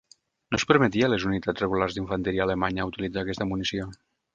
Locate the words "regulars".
1.67-2.01